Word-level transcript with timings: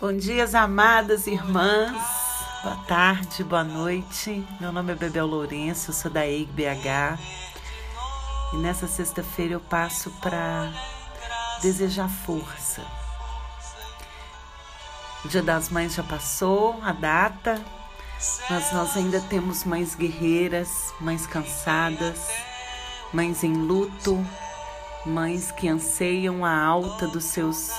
Bom 0.00 0.12
dia, 0.12 0.44
amadas 0.58 1.28
irmãs. 1.28 1.96
Boa 2.64 2.76
tarde, 2.88 3.44
boa 3.44 3.62
noite. 3.62 4.44
Meu 4.60 4.72
nome 4.72 4.92
é 4.92 4.96
Bebel 4.96 5.24
Lourenço, 5.24 5.92
sou 5.92 6.10
da 6.10 6.26
EIG 6.26 6.50
BH. 6.50 7.18
E 8.52 8.56
nessa 8.56 8.88
sexta-feira 8.88 9.54
eu 9.54 9.60
passo 9.60 10.10
para 10.20 10.68
desejar 11.62 12.08
força. 12.08 12.82
O 15.24 15.28
Dia 15.28 15.42
das 15.42 15.68
Mães 15.70 15.94
já 15.94 16.02
passou, 16.02 16.82
a 16.82 16.92
data, 16.92 17.64
mas 18.50 18.72
nós 18.72 18.96
ainda 18.96 19.20
temos 19.20 19.62
mães 19.62 19.94
guerreiras, 19.94 20.92
mães 21.00 21.24
cansadas, 21.24 22.28
mães 23.12 23.44
em 23.44 23.54
luto, 23.54 24.26
mães 25.06 25.52
que 25.52 25.68
anseiam 25.68 26.44
a 26.44 26.52
alta 26.52 27.06
dos 27.06 27.24
seus 27.24 27.72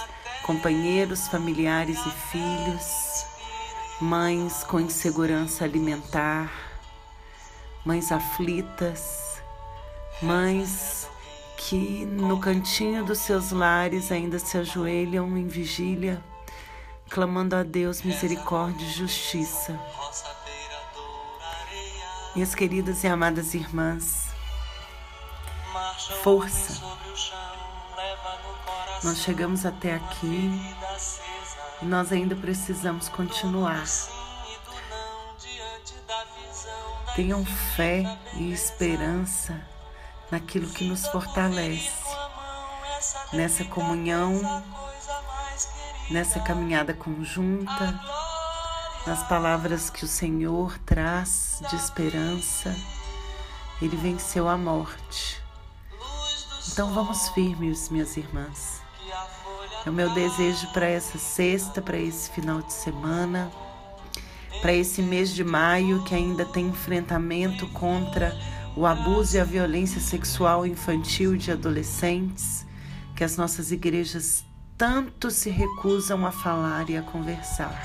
companheiros, 0.46 1.28
familiares 1.28 1.98
e 2.06 2.12
filhos, 2.30 3.26
mães 4.00 4.64
com 4.64 4.80
insegurança 4.80 5.64
alimentar, 5.66 6.52
mães 7.84 8.12
aflitas, 8.12 9.42
mães 10.22 11.10
que 11.58 12.06
no 12.06 12.40
cantinho 12.40 13.04
dos 13.04 13.18
seus 13.20 13.52
lares 13.52 14.12
ainda 14.12 14.38
se 14.38 14.56
ajoelham 14.56 15.36
em 15.36 15.48
vigília, 15.48 16.24
clamando 17.10 17.56
a 17.56 17.64
Deus 17.64 18.04
misericórdia 18.04 18.86
e 18.86 18.92
justiça. 18.92 19.80
Minhas 22.36 22.54
queridas 22.54 23.04
e 23.04 23.08
amadas 23.08 23.56
irmãs, 23.56 24.28
força 26.22 26.86
nós 29.06 29.20
chegamos 29.20 29.68
até 29.68 29.94
aqui 29.94 30.60
e 31.80 31.86
nós 31.86 32.12
ainda 32.12 32.36
precisamos 32.36 33.08
continuar. 33.08 33.86
Tenham 37.16 37.46
fé 37.46 38.04
e 38.34 38.52
esperança 38.52 39.62
naquilo 40.32 40.68
que 40.68 40.86
nos 40.86 41.06
fortalece, 41.06 42.04
nessa 43.32 43.64
comunhão, 43.66 44.42
nessa 46.10 46.40
caminhada 46.40 46.92
conjunta, 46.92 48.02
nas 49.06 49.22
palavras 49.28 49.88
que 49.88 50.04
o 50.04 50.08
Senhor 50.08 50.80
traz 50.80 51.62
de 51.70 51.76
esperança. 51.76 52.76
Ele 53.80 53.96
venceu 53.96 54.50
a 54.50 54.58
morte. 54.58 55.40
Então 56.72 56.92
vamos 56.92 57.30
firmes, 57.30 57.90
minhas 57.90 58.18
irmãs. 58.18 58.85
É 59.86 59.90
o 59.90 59.94
meu 59.94 60.10
desejo 60.10 60.68
para 60.74 60.88
essa 60.88 61.20
sexta, 61.20 61.80
para 61.80 61.96
esse 61.96 62.32
final 62.32 62.60
de 62.60 62.74
semana, 62.74 63.52
para 64.60 64.74
esse 64.74 65.00
mês 65.00 65.30
de 65.30 65.44
maio 65.44 66.04
que 66.04 66.16
ainda 66.16 66.44
tem 66.44 66.70
enfrentamento 66.70 67.68
contra 67.68 68.36
o 68.76 68.84
abuso 68.84 69.38
e 69.38 69.40
a 69.40 69.44
violência 69.44 70.02
sexual 70.02 70.66
infantil 70.66 71.38
de 71.38 71.52
adolescentes, 71.52 72.66
que 73.16 73.24
as 73.24 73.38
nossas 73.38 73.72
igrejas 73.72 74.44
tanto 74.76 75.30
se 75.30 75.52
recusam 75.52 76.26
a 76.26 76.32
falar 76.32 76.90
e 76.90 76.98
a 76.98 77.04
conversar. 77.04 77.80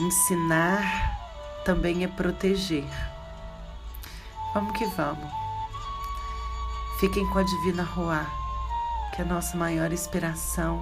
Ensinar 0.00 1.18
também 1.66 2.02
é 2.02 2.08
proteger. 2.08 2.88
Vamos 4.54 4.72
que 4.72 4.86
vamos. 4.86 5.30
Fiquem 6.98 7.28
com 7.28 7.40
a 7.40 7.42
Divina 7.42 7.82
Roá 7.82 8.47
que 9.18 9.22
a 9.22 9.24
nossa 9.24 9.56
maior 9.56 9.92
inspiração 9.92 10.80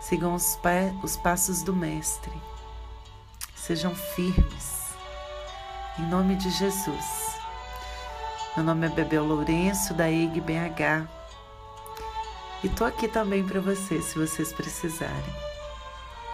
sigam 0.00 0.34
os, 0.34 0.58
os 1.02 1.14
passos 1.14 1.62
do 1.62 1.76
Mestre. 1.76 2.32
Sejam 3.54 3.94
firmes. 3.94 4.94
Em 5.98 6.06
nome 6.06 6.36
de 6.36 6.48
Jesus. 6.48 7.36
Meu 8.56 8.64
nome 8.64 8.86
é 8.86 8.88
Bebel 8.88 9.26
Lourenço, 9.26 9.92
da 9.92 10.10
EIG 10.10 10.40
BH. 10.40 11.06
E 12.64 12.68
tô 12.70 12.86
aqui 12.86 13.06
também 13.06 13.44
para 13.44 13.60
vocês, 13.60 14.06
se 14.06 14.18
vocês 14.18 14.50
precisarem. 14.50 15.47